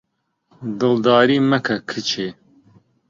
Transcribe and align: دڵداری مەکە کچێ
دڵداری 0.79 1.37
مەکە 1.49 1.75
کچێ 1.89 2.27